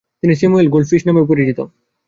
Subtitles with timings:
[0.21, 1.59] তিনি Samuel Goldfish নামেও পরিচিত।